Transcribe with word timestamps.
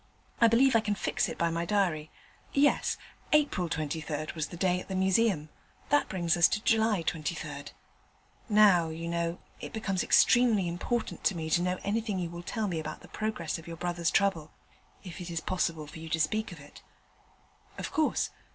I 0.39 0.47
believe 0.47 0.75
I 0.75 0.79
can 0.79 0.95
fix 0.95 1.29
it 1.29 1.37
by 1.37 1.51
my 1.51 1.63
diary. 1.63 2.09
Yes, 2.53 2.97
April 3.33 3.69
23rd 3.69 4.33
was 4.33 4.47
the 4.47 4.57
day 4.57 4.79
at 4.79 4.87
the 4.87 4.95
Museum; 4.95 5.49
that 5.89 6.09
brings 6.09 6.35
us 6.35 6.47
to 6.47 6.63
July 6.63 7.03
23rd. 7.03 7.67
Now, 8.49 8.89
you 8.89 9.07
know, 9.07 9.37
it 9.59 9.73
becomes 9.73 10.01
extremely 10.03 10.67
important 10.67 11.23
to 11.25 11.35
me 11.35 11.51
to 11.51 11.61
know 11.61 11.77
anything 11.83 12.17
you 12.17 12.31
will 12.31 12.41
tell 12.41 12.67
me 12.67 12.79
about 12.79 13.01
the 13.01 13.09
progress 13.09 13.59
of 13.59 13.67
your 13.67 13.77
brother's 13.77 14.09
trouble, 14.09 14.51
if 15.03 15.21
it 15.21 15.29
is 15.29 15.39
possible 15.39 15.85
for 15.85 15.99
you 15.99 16.09
to 16.09 16.19
speak 16.19 16.51
of 16.51 16.59
it.' 16.59 16.81
'Of 17.77 17.91
course. 17.91 18.31